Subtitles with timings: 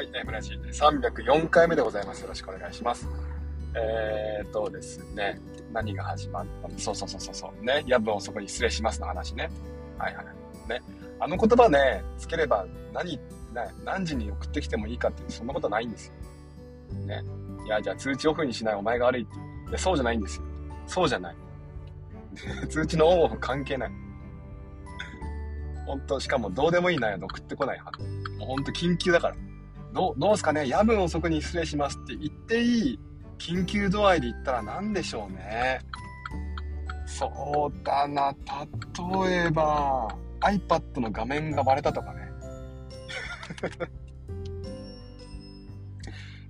[0.00, 2.22] はい、えー、村地304回目でございます。
[2.22, 3.06] よろしくお願いします。
[3.74, 5.38] えー、っとですね、
[5.74, 6.78] 何が始まったの？
[6.78, 9.50] そうそうそうそうね、夜分遅くに失礼しますの話ね。
[9.98, 10.68] はいはい。
[10.70, 10.80] ね。
[11.18, 13.20] あの言葉ね、つければ何、ね、
[13.84, 16.14] 何時に送ってきてもいいかってそんなことないんですよ。
[17.04, 17.22] ね。
[17.66, 19.36] いや、じゃあ通知オフにしないお前が悪いって。
[19.68, 20.44] いや、そうじゃないんですよ。
[20.86, 21.36] そうじゃない。
[22.70, 23.90] 通知のオンオフ関係ない。
[25.84, 27.92] 本当しかもどうでもいい内容で送ってこないは
[28.38, 29.36] もう本当緊急だから。
[29.92, 30.66] どどうすかね？
[30.68, 33.00] 夜分遅くに失礼しますって言っていい
[33.38, 35.80] 緊急度合いで言ったら何でしょうね？
[37.06, 38.32] そうだな、
[39.24, 40.08] 例えば
[40.40, 42.30] iPad の画面が割れたとかね。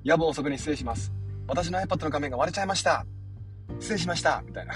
[0.05, 1.13] 夜分遅くに失礼します。
[1.49, 3.07] 私の iPad の画面が割れちゃいました。
[3.80, 4.43] 失礼しました。
[4.47, 4.75] みたいな。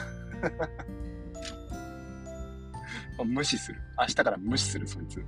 [3.25, 3.81] 無視する。
[3.99, 5.25] 明日から無視する、そいつ。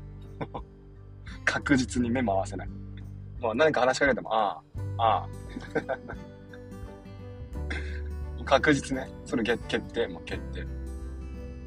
[1.45, 2.69] 確実に目も合わせない。
[3.41, 4.61] もう何か話しかけても、あ
[4.99, 5.29] あ、ああ。
[8.45, 9.09] 確実ね。
[9.25, 9.59] それ決
[9.93, 10.65] 定、もう決定。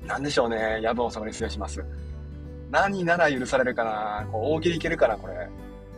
[0.08, 0.80] なんでしょうね。
[0.81, 1.84] 夜分遅くに失礼します。
[2.72, 5.50] 何なら許されるかなこう大喜利いけるかなこれ。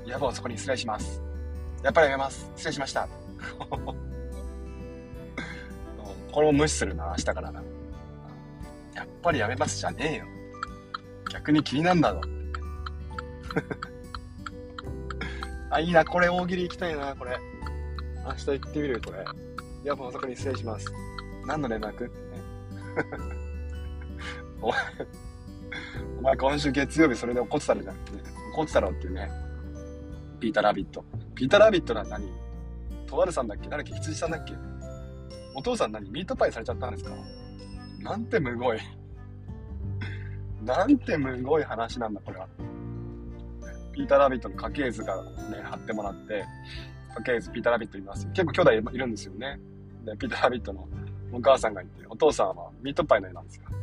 [0.05, 1.21] 夜分遅くに失礼します。
[1.83, 2.49] やっぱりやめます。
[2.55, 3.07] 失礼しました。
[6.31, 7.61] これも無視するな、明日からな。
[8.95, 10.25] やっぱりやめますじゃねえよ。
[11.31, 12.21] 逆に気になんだろ。
[15.71, 17.39] あ、いいな、これ大喜利行きたいな、これ。
[18.25, 19.25] 明日行ってみる、これ。
[19.83, 20.85] いや、もう遅くに失礼します。
[21.47, 21.91] 何の連絡？
[21.91, 22.11] ってね。
[24.61, 24.79] お前、
[26.19, 27.95] お前今週月曜日それで怒ってたのじゃん。
[28.53, 29.31] 怒ってたろっていうね。
[30.41, 31.05] ピーターラビット。
[31.33, 32.29] ピーターラビットは何？
[33.07, 33.69] とあるさんだっけ？
[33.69, 33.97] 誰だっけ？
[33.97, 34.53] 羊さんだっけ？
[35.55, 36.09] お父さん何？
[36.11, 37.11] ミートパイされちゃったんですか？
[38.01, 38.79] なんてむごい。
[40.63, 42.47] なんてむごい話なんだ、これは。
[43.93, 45.31] ピーター・ラビットの家系図がね、
[45.63, 46.45] 貼ってもらって、
[47.17, 48.27] 家系図ピーター・ラビットいます。
[48.27, 49.59] 結構兄弟いるんですよね。
[50.05, 50.87] で、ピーター・ラビットの
[51.31, 53.63] お母さんがいて、お父さんはミートパイの絵なんですよ。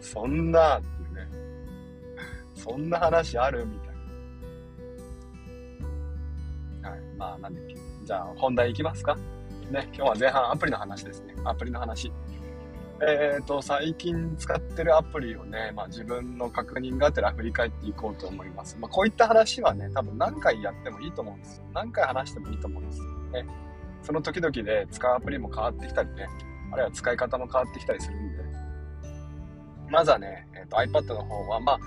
[0.00, 1.28] そんなっていうね。
[2.54, 3.88] そんな話あるみたい
[6.82, 6.90] な。
[6.90, 7.00] はい。
[7.16, 7.76] まあ、なんだっけ。
[8.04, 9.16] じゃあ、本題いきますか。
[9.70, 11.34] ね、今日は前半アプリの話ですね。
[11.44, 12.12] アプリの話。
[13.02, 18.76] え、ー、と、最近使ってるアプリをね、まあ自分の確認がてら振り返っていこうと思います。
[18.78, 21.64] まあこういった話はね、多分何回やってもいいと思うんですよ。
[21.72, 23.46] 何回話してもいいと思うんですよね。
[24.02, 26.28] その時々で使うアプリも変わってきたりね、
[26.72, 28.44] あるいは使い方も変わってきたりするんで。
[29.90, 31.78] まずはね、え、ー、と iPad の方は、まあ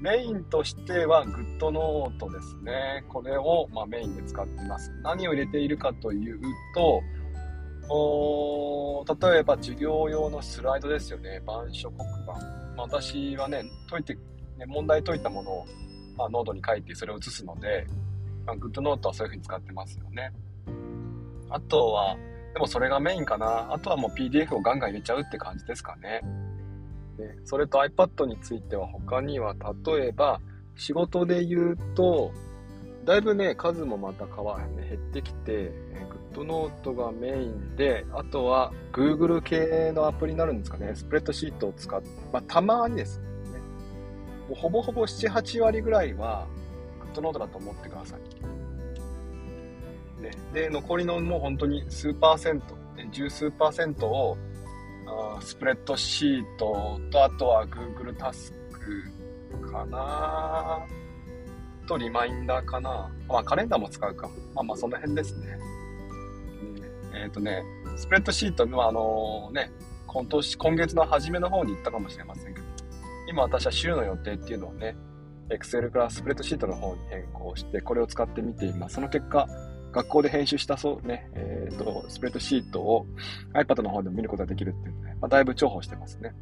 [0.00, 3.04] メインとしては GoodNote ですね。
[3.08, 4.90] これを、ま、メインで使っています。
[5.02, 6.40] 何を入れているかという
[6.74, 7.02] と、
[7.92, 11.40] 例えば授業用のスライドですよね。
[11.42, 12.32] 板書黒板。
[12.32, 12.38] ま
[12.78, 15.66] あ、私はね、解いて、ね、問題解いたものを、
[16.16, 17.86] まあ、ノートに書いてそれを写すので、
[18.46, 20.32] まあ、グッドノートはそういう風に使ってますよね。
[21.50, 22.16] あとは、
[22.54, 23.72] でもそれがメインかな。
[23.72, 26.20] あとはもう PDF をガンガン入れちゃうって感じですかね。
[27.16, 30.40] でそれと iPad については他には、例えば
[30.76, 32.30] 仕事で言うと、
[33.04, 35.72] だいぶね、数もまた変わ、ね、減ってきて、
[36.32, 40.92] ドノートがメインで、あとは Google 系のアプリになるんですかね。
[40.94, 43.24] スプレッドシートを使って、まあ、たまにですね。
[44.48, 46.46] もうほぼほぼ7、8割ぐらいは
[47.14, 48.20] GoodNote だと思ってください。
[50.22, 52.76] ね、で、残りのもう本当に数パーセント、
[53.10, 54.36] 十数パーセントを
[55.06, 60.86] あスプレッドシートと、あとは Google タスクかな
[61.86, 63.10] とリマインダーかな。
[63.28, 64.28] まあカレンダーも使うか。
[64.54, 65.58] まあまあその辺ですね。
[67.20, 67.62] えっ、ー、とね、
[67.96, 69.70] スプレッドシートはあのね、
[70.06, 72.66] 今年、今月の初めの方に行ったかもしれませんけど、
[73.28, 74.96] 今私は週の予定っていうのをね、
[75.50, 78.94] Excel からスプレッドシートの方に変更して、これを使ってみています。
[78.94, 79.46] その結果、
[79.92, 83.06] 学校で編集したそうね、えっ、ー、と、スプレッドシートを
[83.52, 86.32] iPad の方でも見ることができるっていうね、まあ、だいぶ重宝してますね。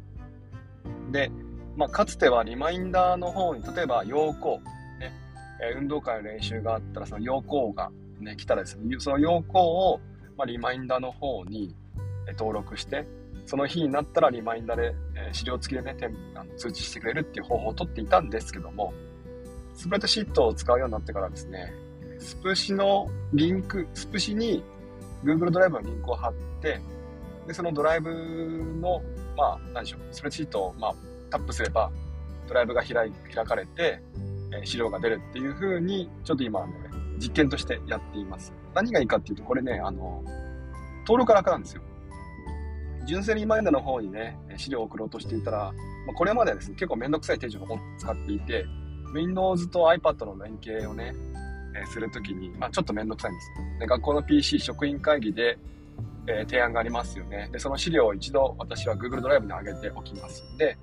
[1.11, 1.29] で、
[1.75, 4.61] まあ、かつてはリマインダーの方に、例えば要項、
[4.99, 5.11] ね、
[5.75, 9.99] 運動会の練習があったら、その要項がね、来たらですね、その要項を
[10.39, 11.75] まあ、リマインダーの方に
[12.37, 13.05] 登録して、
[13.45, 15.97] その日になったらリマインダーで、え資料付きでね、
[16.33, 18.93] あの通知してくれるっていう方法をとっていたんですけども、
[19.73, 21.73] スプレッドシートを使うようになってからですね、
[22.19, 24.63] スプシのリンク、スプシに
[25.25, 26.79] Google ドライブのリンクを貼って、
[27.45, 28.09] で、そのドライブ
[28.79, 29.01] の、
[29.35, 30.95] まあ、何でしょう、スプレッドシートを、まあ、
[31.29, 31.91] タップすれば、
[32.47, 33.99] ドライブが開開かれて、
[34.53, 36.73] え資料が出るっていう風に、ちょっと今ね、
[37.19, 38.53] 実験としてやっています。
[38.73, 40.23] 何がいいかっていうと、これね、あの、
[41.01, 41.81] 登録楽なんですよ。
[43.05, 45.73] 純正リマインダーの方にね、資料を送ろうとしていたら、
[46.05, 47.67] まあ、これまではですね、結構めんどくさい手順を
[47.97, 48.65] 使っていて、
[49.13, 51.15] Windows と iPad の連携をね、
[51.75, 53.47] えー、するときに、まあ、ちょっとめんどくさいんです。
[53.79, 55.57] で、学校の PC 職員会議で、
[56.27, 57.49] えー、提案がありますよね。
[57.51, 60.77] で、その資料を一度私は Google ドライブに上げておきますで、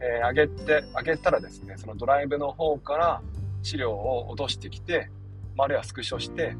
[0.00, 3.22] えー、上げて、上げたらですね、そのドライブの方から
[3.62, 5.10] 資料を落としてきて、
[5.58, 6.56] まあ、るいはスクショして、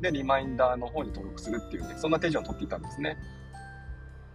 [0.00, 3.18] で、リマインダーの方に登録するっていうね、そんな手順を取っていたんですね。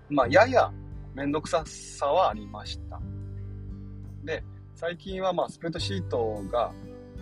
[0.08, 0.72] まあ、やや
[1.16, 3.02] めんどくささはありました。
[4.24, 4.44] で、
[4.76, 6.72] 最近はまあ、スプレッドシートが、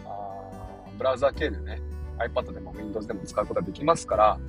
[0.05, 0.51] あ
[0.97, 1.81] ブラウザー系でね、
[2.17, 4.39] iPad でも Windows でも使うことができますから、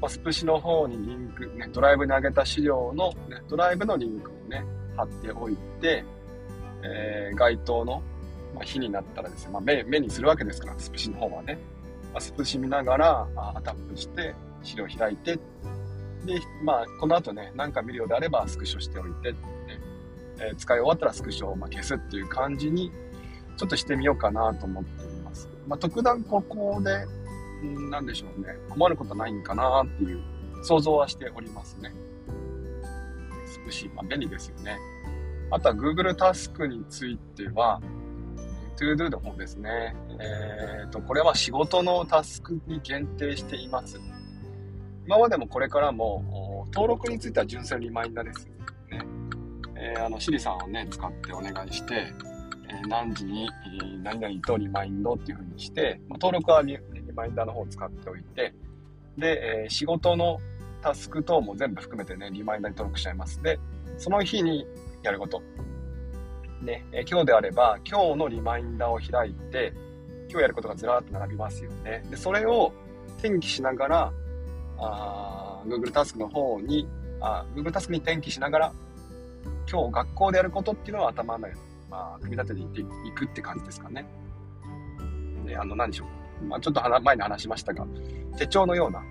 [0.00, 4.64] まあ、スプシの方にリンク、ね、ドライブに上げた資料の、ね、ドライブのリンクをね、
[4.96, 6.04] 貼っておいて、
[6.82, 8.02] えー、該当の、
[8.58, 11.58] まあ、日になったらですね、まあ、目目にするわけですから、スプシの方はね。
[12.12, 14.34] まあ、スプシ見ながら、あタップして、
[14.64, 15.38] 資料開いて、
[16.24, 19.38] で、まあ、この後ね、何か見るようであればスクショしておいて、ね
[20.40, 22.90] えー、使い終わったらスクショをま消すっていう感じに、
[23.56, 25.48] ちょっとしてみようかなと思っています。
[25.68, 27.06] まあ、特段ここで、
[27.64, 30.20] んなんでしょうね、困ることないんかなっていう
[30.62, 31.92] 想像はしておりますね。
[33.46, 34.78] スプシ、まあ、便利ですよね。
[35.50, 37.80] あとは Google タスクについては、
[38.78, 39.94] ToDo の方ですね。
[40.20, 44.00] えっ、ー、と、これは仕事のタスクに限定しています。
[45.04, 48.52] 今までもこれからも、登録については純粋リマインダーですね。
[49.76, 52.12] えー、あの、シリさんをね、使ってお願いして、
[52.68, 53.48] え、何時に、
[54.02, 56.78] 何々とリマインドっていう風にして、ま、登録はリ
[57.14, 58.54] マインダーの方を使っておいて、
[59.16, 60.38] で、え、仕事の
[60.82, 63.42] タスク等も全部含めてね、リマインダーに登録しちゃいます。
[63.42, 63.58] で、
[63.96, 64.66] その日に
[65.02, 65.42] やること。
[66.62, 69.72] ね、え今日であれば、今日のリマインダーを開いて、
[70.28, 72.04] 今日やることがずらーっと並びますよね。
[72.10, 72.72] で、それを
[73.18, 74.12] 転記しながら、
[74.78, 76.88] あ Google タスクの方に
[77.20, 78.72] あ、Google タスクに転記しながら、
[79.70, 81.56] 今日学校でやることっていうのを頭の中
[81.90, 84.06] まあ、組み立てていっていくって感じですかね。
[85.46, 86.06] で、あの、何でしょ
[86.42, 86.44] う。
[86.44, 87.86] まあ、ちょっと前に話しましたが、
[88.36, 89.02] 手帳のような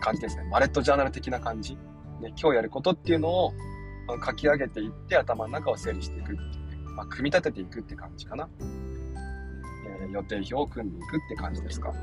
[0.00, 0.44] 感じですね。
[0.50, 1.76] マレットジャーナル的な感じ。
[2.20, 3.52] ね、今日やることっていうのを
[4.24, 6.78] 書き上げていって頭の中を整理していくっていうね。
[6.96, 8.48] まあ、組み立てていくって感じかな。
[10.00, 11.88] えー、予定表を組んでいくって感じですか。
[11.88, 11.96] ま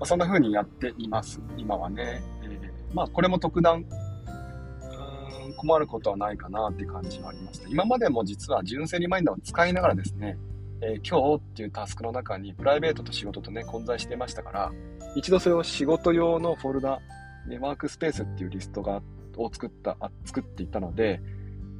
[0.00, 1.40] あ、そんな風にやっています。
[1.56, 2.22] 今はね。
[2.42, 3.84] えー、まあ、これも特段、
[5.56, 7.68] 困ることはないかなって感じはありました。
[7.68, 10.36] 今までも実は純正リマインダーを使いながらですね、
[10.82, 14.72] えー、今日っていうタスクの中にプライベートと仕事とね、混在していましたから、
[15.14, 17.00] 一度それを仕事用のフォルダ、
[17.48, 21.20] ね、ワークスペースっていうリストがあって、を作った、あ作っていたので、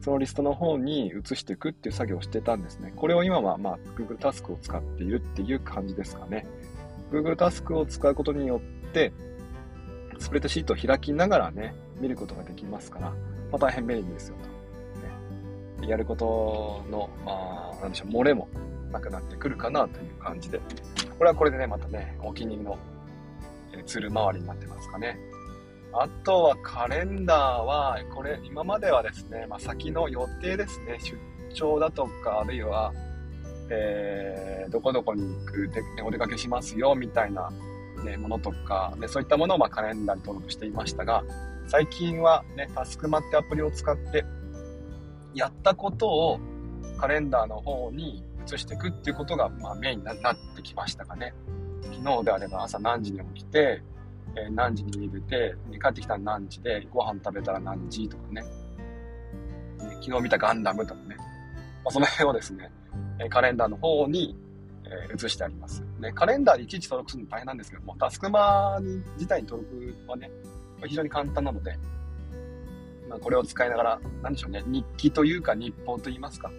[0.00, 2.92] そのリストの方に移していくっていう作業をしてたんですね。
[2.94, 6.46] これを今は、まあ、Google タスクを使っているっていう感じですかね。
[7.10, 9.12] Google タスクを使うことによって、
[10.18, 13.16] スプレッドシートを開きながらね、見ることができますから、ま
[13.54, 14.36] あ、大変便利ですよ
[15.78, 15.82] と。
[15.82, 18.48] ね、やることの、まあ、なんでしょう、漏れも
[18.92, 20.60] なくなってくるかなという感じで、
[21.18, 22.78] これはこれでね、またね、お気に入りの
[23.84, 25.18] ツール周りになってますかね。
[25.92, 31.16] あとはカレンダーは、これ、今まではですね、まあ、先の予定ですね、出
[31.54, 32.92] 張だとか、あるいは、
[33.70, 37.50] えー、どこどこに行くで、お出かけしますよ、みたいな、
[38.04, 41.24] ね、ものとか、でそういったものをまカレンダーに登録していましたが、
[41.66, 44.24] 最近はね、タスクマってアプリを使って、
[45.34, 46.40] やったことを
[46.98, 50.16] カレンダーの方に移していくっていうことが、まあ、メインになっ
[50.56, 51.34] てきましたかね。
[51.82, 53.82] 昨日であれば朝何時に起きて、
[54.36, 58.44] え、何時に出て、帰ってきたら何時で、ご飯食べたら何時とかね。
[60.02, 61.16] 昨日見たガンダムとかね。
[61.16, 61.24] ま
[61.86, 62.70] あ、その辺をですね、
[63.18, 64.36] えカレンダーの方に、
[64.84, 65.82] えー、移してあります。
[65.98, 70.30] ね、カレンダーでいちいち登録するの大変なんですけども、タスクマに自体に登録はね、
[70.84, 71.78] 非常に簡単なので、
[73.08, 76.50] まあ、これを使いながら、なんでしょうね、日記というか日報と言いますか、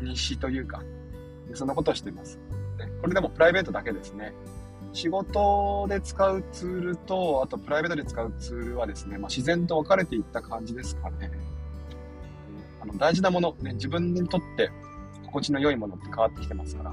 [0.00, 0.82] 日誌というか、
[1.54, 2.38] そんなことをしています。
[2.78, 4.32] ね、これでもプライベートだけですね。
[4.92, 11.30] 仕事で使うツールと、あとプライベートで使うツールはですね、まあ、自然と分かれていった感じですかね。
[12.80, 14.70] あの大事なもの、ね、自分にとって
[15.26, 16.92] 心地の良いものって変わってきてますから、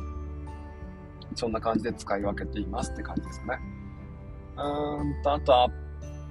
[1.35, 3.59] そんな感じで使い分けていますって感じですかね。
[4.57, 5.63] うーんと、あと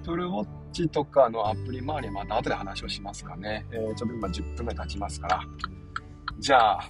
[0.02, 3.66] Apple Watch とかのアプリ周りはまた後で話をしますかね。
[3.72, 5.40] えー、ちょっと今10分ぐらい経ちますから。
[6.38, 6.88] じゃあ、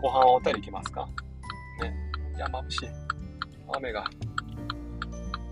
[0.00, 1.08] 後半はお便りいきますか。
[1.80, 1.94] ね。
[2.36, 3.15] いや、眩しい。
[3.74, 4.04] 雨が。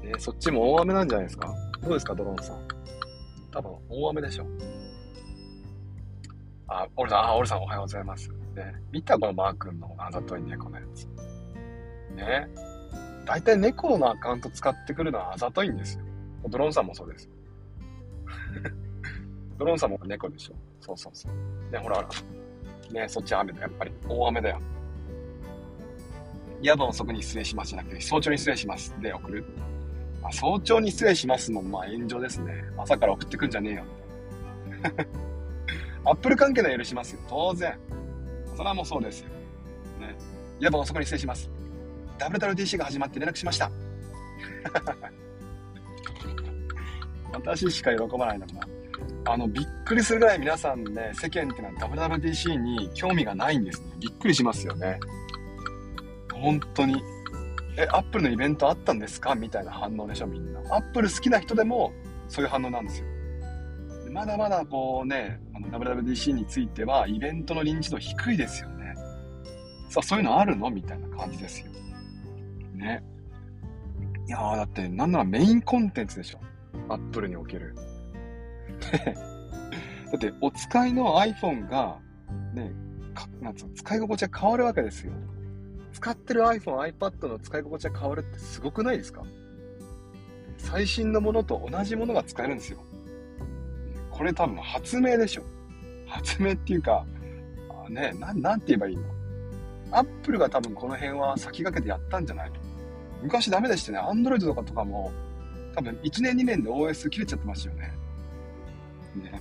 [0.03, 1.55] えー、そっちも大雨なんじゃないですか？
[1.83, 2.59] どうですか、ドローンさん？
[3.51, 4.47] 多分、大雨でしょ。
[6.67, 8.29] あ、オルさん、あ、オルさんおはようございます。
[8.55, 8.75] ね。
[8.91, 11.07] 見たこのマー君のあざとい猫のやつ。
[12.17, 12.49] ね。
[13.27, 16.05] 大体猫のアカウント使ってくるのはあざといんですよ。
[16.49, 17.29] ドローンさんもそうです。
[19.59, 20.55] ドローンさんも猫でしょ。
[20.81, 21.33] そうそうそう。
[21.73, 22.09] ね、ほらほら。
[23.01, 23.93] ね、そっち雨だ、やっぱり。
[24.09, 24.61] 大雨だよ。
[26.65, 29.45] 夜分遅くに失礼しますじゃなくて、早朝に失礼しますで送る。
[30.23, 32.65] あ早朝に失礼しますもまあ炎上ですね。
[32.79, 33.85] 朝から送ってくんじゃねえよ。
[36.07, 37.21] アップル関係の許しますよ。
[37.29, 37.79] 当然。
[38.57, 39.29] それはもうそうですよ。
[40.01, 40.17] ね。
[40.59, 41.51] 夜分遅くに失礼します。
[42.19, 43.71] WWDC が始まって連絡しました。
[47.31, 48.57] 私しか喜ばないんだろう
[49.27, 49.33] な。
[49.33, 53.89] あの、びっくりするぐらい皆さんね、世間ってのは WWDC に興味がないんですね。
[54.01, 54.99] びっくりしますよね。
[56.45, 57.03] 本当に。
[57.77, 59.35] え、アップルのイベントあったんですか？
[59.35, 60.61] みたいな反応でしょ、みんな。
[60.71, 61.93] アップル好きな人でも、
[62.29, 63.07] そういう反応なんですよ。
[64.13, 65.41] まだまだこうね、
[65.73, 68.95] WWDC については、イベントの認知度低いですよね。
[69.89, 70.71] さあ、そういうのあるの？
[70.71, 71.73] みたいな感じですよ。
[72.75, 73.03] ね。
[74.29, 76.41] いやー、だって、なんならメインコンテンツでしょ？
[76.89, 77.75] アップルにおける。
[78.85, 81.99] だって、お使いの iPhone が、
[82.55, 82.73] ね、
[83.41, 85.13] なんつうの、使い心地が変わるわけですよ。
[85.95, 89.23] 使ってる iPhone、iPad の使い心地が変わるってすごくないですか？
[90.59, 92.79] 最新のものと同じものが使えるんですよ。
[94.11, 95.43] これ多分発明でしょ。
[96.07, 97.07] 発明っていうか、
[97.89, 99.03] ね、ななんて言えばいいの？
[99.93, 102.53] アップルが多分この辺は先駆けてやったんじゃない
[103.23, 103.99] 昔ダメでしたね。
[104.01, 105.13] Android とかとかも、
[105.75, 107.93] 多分1年2年で OS 切れちゃってましたよね。
[109.17, 109.41] ね。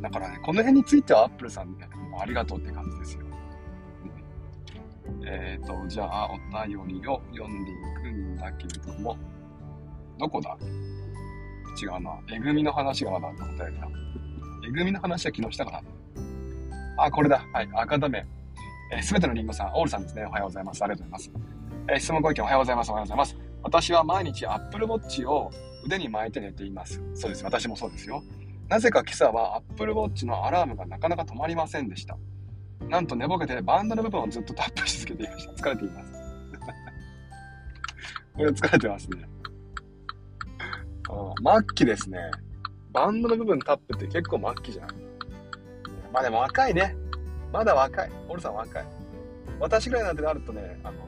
[0.00, 1.88] だからね、この辺については Apple さんね、
[2.20, 3.24] ありがとうって感じですよ。
[5.34, 6.36] えっ、ー、と、じゃあ、お
[6.66, 9.16] 便りを読んでいくんだけれども、
[10.18, 10.56] どこだ？
[11.80, 12.20] 違うな。
[12.30, 13.88] えぐみの話がまだ答えだ。
[14.68, 15.82] えぐみの話は昨日したかな？
[17.04, 17.42] あ、これだ。
[17.54, 17.68] はい。
[17.72, 18.26] 赤ダメ。
[19.00, 20.26] す、べ、てのリンゴさん、オールさんですね。
[20.26, 20.82] おはようございます。
[20.82, 21.42] ありがとうございます。
[21.88, 22.90] えー、質問ご意見おはようございます。
[22.90, 23.36] おはようございます。
[23.62, 25.50] 私は毎日 Apple Watch を
[25.84, 27.02] 腕に巻いて寝ています。
[27.14, 27.42] そうです。
[27.42, 28.22] 私もそうですよ。
[28.68, 32.18] なぜか今朝は Apple Watch のアラームがなかなか止まりませんでした。
[32.88, 35.52] なんと寝ぼけてバンドの部分をずっとタップし続けていました。
[35.62, 36.12] 疲れています。
[38.34, 39.28] これ疲れてますね。
[41.44, 42.18] あ末期ですね。
[42.92, 44.88] バンドの部分タップって結構末期じゃん。
[46.12, 46.96] まあでも若いね。
[47.52, 48.10] まだ若い。
[48.28, 48.86] オルさん若い。
[49.60, 50.98] 私ぐらいなんてなるとね、あの、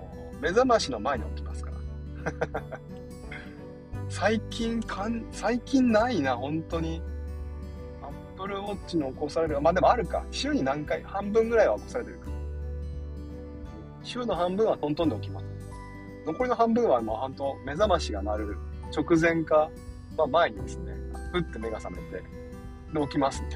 [0.40, 2.80] 目覚ましの前に起きますから。
[4.08, 7.02] 最近かん、最近ないな、本当に。
[8.44, 9.58] プルウォッチの起こされる。
[9.58, 10.22] まあでもあるか。
[10.30, 12.26] 週に何回、半分ぐらいは起こされてるか。
[14.02, 15.46] 週の半分はトントンで起きます。
[16.26, 18.56] 残りの半分はもう半島、目覚ましが鳴る
[18.94, 19.70] 直前か、
[20.18, 20.92] まあ前にですね、
[21.32, 22.22] ふって目が覚めて、
[22.92, 23.48] で起きますね。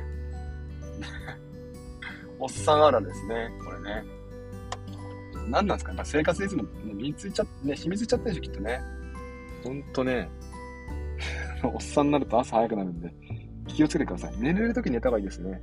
[2.40, 4.04] おっさんあらですね、これね。
[5.50, 5.90] 何なんですか？
[5.90, 8.80] やっぱ生活リズム、ね、身についちゃって、ね、染みついちゃってるでしょ、きっとね。
[9.62, 10.30] ほんとね、
[11.62, 13.12] おっさんになると朝早くなるんで、
[13.78, 14.36] 気をつけてください。
[14.38, 15.62] 寝れるときに寝た方がいいですね。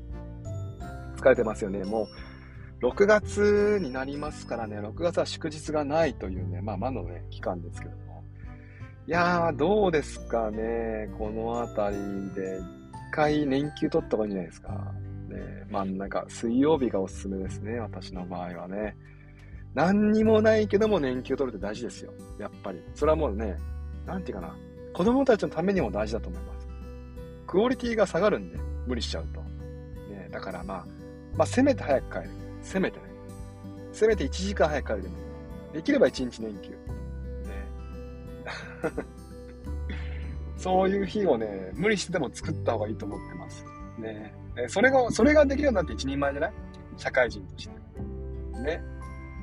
[1.18, 1.84] 疲れてますよね。
[1.84, 2.08] も
[2.82, 8.24] う、6月になりますからね、6月は祝日がないというね、まあ、魔のね、期間ですけども。
[9.06, 11.98] いやー、どうですかね、このあたり
[12.34, 12.58] で、
[13.10, 14.70] 一回年休取った方がいいんじゃないですか。
[14.72, 18.96] ね、真ん中、水曜日がおすすめですね、私の場合はね。
[19.74, 22.14] 何にもないけども年休取るって大事ですよ。
[22.40, 22.82] やっぱり。
[22.94, 23.58] それはもうね、
[24.06, 24.56] なんていうかな。
[24.94, 26.55] 子供たちのためにも大事だと思います。
[27.48, 29.42] クオリティが下がるんで、無理しちゃうと。
[30.12, 30.86] ね、だからまあ、
[31.36, 32.30] まあ、せめて早く帰る。
[32.62, 33.06] せめてね。
[33.92, 35.16] せめて1時間早く帰るでも
[35.74, 36.70] できれば1日年休。
[36.72, 36.78] ね。
[40.58, 43.66] そういう日をね、無理してでも作った方がいいと思ってます。
[44.00, 44.34] ね。
[44.68, 46.54] それが、それができるようになって一人前じゃない？
[46.98, 47.76] 社会人として。
[48.62, 48.82] ね。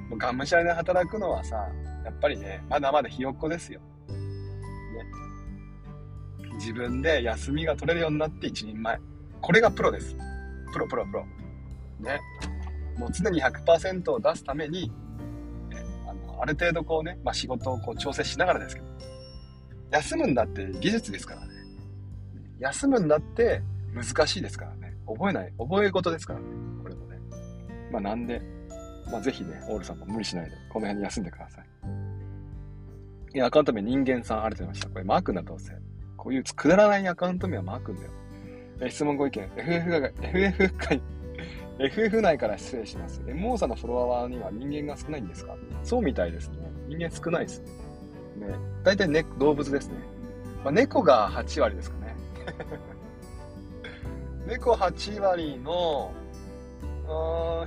[0.08, 1.68] もうがむしゃらに働くのはさ、
[2.04, 3.80] やっぱりね、まだまだひよっこですよ。
[6.62, 9.00] 自分で休みが取れるようになって一人前。
[9.40, 10.16] これがプロです。
[10.72, 11.26] プロ、プロ、プロ。
[11.98, 12.20] ね。
[12.96, 14.92] もう常に100%を出すために、
[16.06, 18.86] あのある程度こうね、まあ、仕事をこう調整しながらですけど、
[19.90, 21.48] 休むんだって技術ですからね。
[22.60, 23.60] 休むんだって
[23.92, 24.96] 難しいですからね。
[25.04, 26.46] 覚えない、覚え事ですからね。
[26.80, 27.18] これもね。
[27.90, 28.40] まあなんで、
[29.10, 31.66] まあ、ぜひね、オールさんも無理しないで、この辺に休んでください。
[33.34, 34.88] いや、アカウント名人間さんありがとうございました。
[34.90, 35.72] これマー君だどうせ。
[36.22, 38.10] こういうくだらないアカウント名はマー君だよ。
[38.80, 41.02] え質問ご意見、FF が、FF 会、
[41.80, 43.20] FF 内から失礼します。
[43.22, 45.56] MO さんのフォロワーには人間が少ないんですか？
[45.82, 46.58] そうみたいですね。
[46.86, 47.60] 人間少ないです
[48.36, 48.46] ね。
[48.46, 48.54] ね。
[48.84, 49.94] 大体ね、動物ですね。
[50.62, 52.16] まあ、猫が8割ですかね。
[54.46, 56.12] 猫8割の、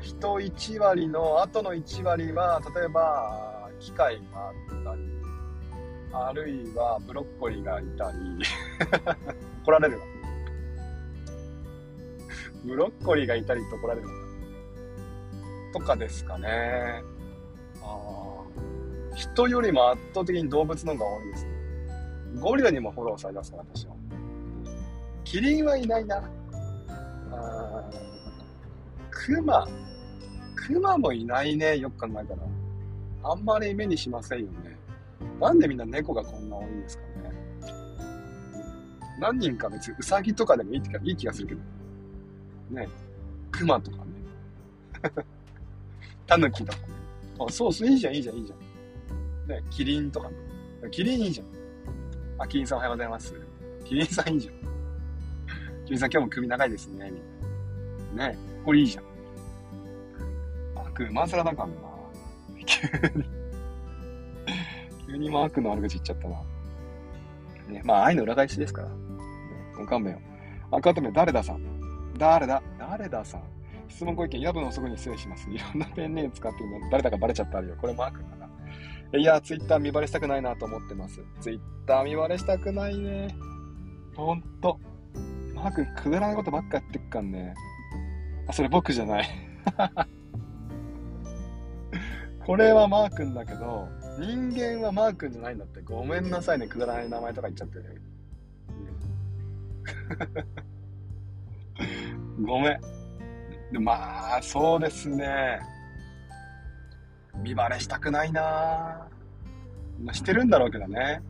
[0.01, 4.53] 人1割の後の1割は、例えば、機械があっ、
[6.17, 8.17] あるいはブロッコリーがいたり、
[9.63, 10.05] 怒られるわ。
[12.63, 14.13] ブロッコリーがいたりと怒られるわ。
[15.73, 17.03] とかですかね。
[17.81, 18.43] あ
[19.13, 21.51] 人よりも圧倒的に動物の方が多いですね。
[22.39, 23.95] ゴリラにもフォローされますから、私は。
[25.25, 26.23] キリンはいないな。
[27.31, 27.89] あ
[29.11, 29.67] クマ。
[30.55, 32.41] クマもいないね、よく考えたら。
[33.23, 34.64] あんまり目にしませんよね。
[35.39, 37.31] なんでみんな猫がこんな多いんですかね。
[39.19, 41.61] 何人か別にウサギとかでもいいいい気がするけど。
[42.71, 42.89] ね。
[43.51, 44.03] クマとかね。
[46.27, 46.85] タヌキとかね。
[47.39, 48.59] あ、そうそう、いいじゃん、いいじゃん、いいじゃん。
[49.47, 50.35] ね、キリンとかね。
[50.91, 51.47] キリンいいじゃん。
[52.39, 53.33] あ、キリンさんおはようございます。
[53.83, 54.55] キリンさんいいじゃん。
[55.85, 58.27] キリンさん今日も首長いですね、みたいな。
[58.29, 59.03] ね、これいいじゃん。
[60.75, 61.73] あ、クマサラだからな。
[62.65, 63.34] 急に
[65.07, 66.41] 急にマークの悪口言っちゃったな。
[67.67, 68.89] ね、まあ愛の裏返しですから。
[68.89, 68.95] ね、
[69.77, 70.15] ご勘弁
[70.71, 70.75] を。
[70.75, 72.13] アカウント名、誰ださん。
[72.17, 72.61] 誰だ？
[72.79, 73.43] 誰ださん。
[73.87, 75.49] 質問ご意見、夜分遅くに失礼します。
[75.49, 77.75] いろんなペンネーム使ってるの誰だかバレちゃったあるよ。
[77.79, 78.49] これマークかな。
[79.17, 81.21] いや、ツイッター見バレしたくないなと思ってます。
[81.39, 83.35] ツイッター見バレしたくないね。
[84.15, 84.79] ほんと。
[85.53, 87.53] マークくだらないことばっかやってっかんね。
[88.47, 89.27] あ、それ僕じゃない。
[92.45, 95.81] これはマー君だけど、人間はマー君じゃないんだって。
[95.81, 97.85] ごめんなさいね、くだらない名前とか言っちゃってね。
[102.45, 102.81] ごめん。
[103.71, 105.59] でまあ、そうですね。
[107.43, 109.07] 見バレしたくないな
[110.01, 111.21] まあ、してるんだろうけどね。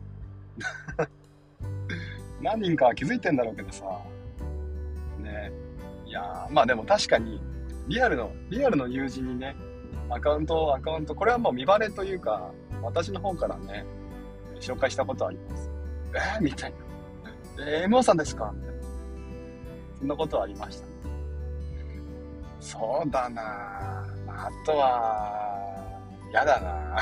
[2.40, 3.84] 何人かは気づいてんだろうけどさ。
[5.18, 5.50] ね。
[6.06, 7.40] いやまあでも確かに、
[7.88, 9.56] リアルの、リアルの友人にね、
[10.08, 12.52] アカウント、アカウント、これはもう見バレというか、
[12.82, 13.84] 私の方からね、
[14.60, 15.70] 紹介したことあります。
[16.14, 16.76] えー、みたいな。
[17.66, 18.52] えー、MO さんですか？
[18.54, 18.82] みたいな。
[19.98, 20.92] そんなことはありましたね。
[22.60, 23.42] そうだな
[24.28, 26.96] あとは、嫌だな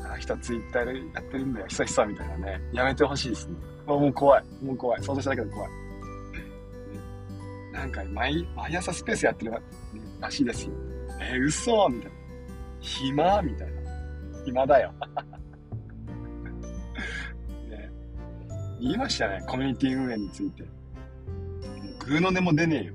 [0.04, 2.60] あの人ツイッターでやってるんだよ、ひそひそみたいなね。
[2.72, 3.56] やめてほしいですね。
[3.86, 4.44] もう怖い。
[4.62, 5.02] もう怖い。
[5.02, 5.70] 想像しただけで怖い。
[7.72, 9.52] なんか毎、毎朝スペースやってる
[10.20, 10.72] らしいですよ。
[11.20, 12.16] えー、嘘みたいな。
[12.84, 13.40] 暇？
[13.42, 13.80] みたいな。
[14.44, 14.92] 暇だよ。
[17.70, 17.90] ね、
[18.80, 20.62] 言いましたね、コミュニティ運営について。
[20.64, 20.72] もう
[22.06, 22.92] グーの音も出ねえよ。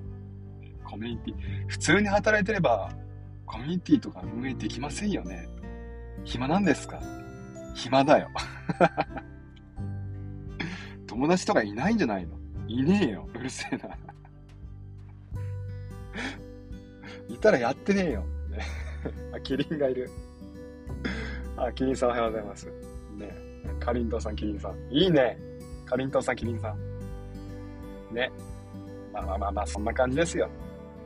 [0.84, 1.36] コミュニティ。
[1.68, 2.92] 普通に働いてれば、
[3.48, 5.48] コミュニティとか運営できませんよね。
[6.24, 7.02] 暇なんですか？
[7.74, 8.30] 暇だよ。
[11.08, 12.38] 友達とかいないんじゃないの？
[12.68, 13.28] いねえよ。
[13.34, 13.98] うるせえな。
[17.28, 18.24] いたらやってねえよ。
[19.34, 20.10] あ、キリンがいる。
[21.58, 22.68] あ、キリンさんおはようございます。
[23.18, 23.36] ね。
[23.80, 24.76] かりんとうさん、キリンさん。
[24.90, 25.38] いいね。
[25.86, 28.14] かりんとうさん、キリンさん。
[28.14, 28.32] ね。
[29.14, 30.48] まあまあまあまあ、そんな感じですよ。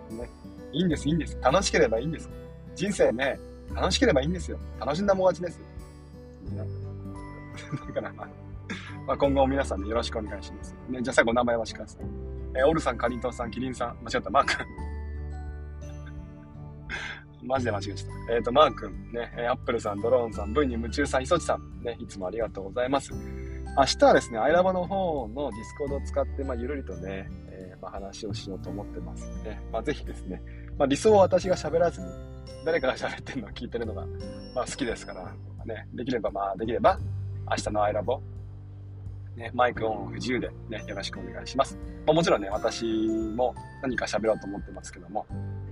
[0.09, 0.29] ね。
[0.71, 1.37] いいんです、いいんです。
[1.41, 2.29] 楽しければいいんです。
[2.75, 3.39] 人生ね、
[3.73, 4.57] 楽しければいいんですよ。
[4.79, 5.59] 楽しんだもん勝ちです。
[6.51, 6.67] ね、
[7.87, 8.13] だから
[9.05, 10.75] まあ、今後も皆さんでよろしくお願いします。
[10.89, 12.05] ね、じゃあ最後名前はしください。
[12.55, 14.82] えー、オルさん、かりんとうさん、キリンさん、間違った、マー君。
[17.45, 18.33] マジで間違えちゃった。
[18.33, 23.11] えっ、ー、と、マー君、ね、アップルさん、ドローンさん、V に夢中さん、いそちさん、ね、いつもありがとうございます。
[23.75, 30.41] 明日はですね、アイラボの方のディスコードを使って、まあ、ゆるりとね、えー、まあ、話をしようと思ってますので、まあ、ぜひですね、
[30.77, 32.07] まあ、理想は私が喋らずに、
[32.65, 34.05] 誰かが喋ってるのを聞いてるのが、
[34.55, 35.33] まあ、好きですから、
[35.65, 36.99] ね、できれば、まあ、できれば、
[37.49, 38.21] 明日のアイラボ、
[39.35, 41.77] ね、マイクオンオフ自由でね、よろしくお願いします。
[42.05, 42.85] まあ、もちろんね、私
[43.35, 45.25] も何か喋ろうと思ってますけども、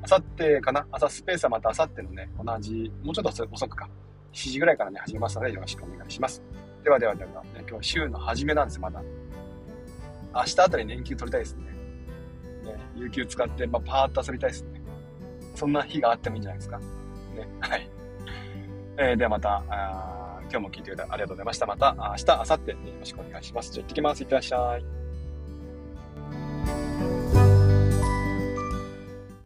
[0.04, 0.86] あさってかな？
[0.92, 3.90] 朝スペースはまたあさってのね、同じ、もうちょっと遅くか、
[4.34, 6.42] 7時ぐらいからね、始めますので、よろしくお願いします。
[6.84, 9.02] ではではでは、ね、今日週の初めなんです、まだ。
[10.34, 11.66] 明日あたり連休取りたいですね。
[12.64, 14.82] ね、有給使って、まあ、パーッと遊びたいですね。
[15.56, 16.80] そんな日があってもいいんじゃないですか。
[16.80, 16.86] ね、
[17.60, 17.90] はい。
[18.98, 21.66] えー、ではまた、あ今日も聞いてくれてありがとうございました。
[21.66, 23.72] また明日、明後日、よろしくお願いします。
[23.72, 24.24] じゃあ行ってきます。
[24.24, 25.01] いってらっしゃい。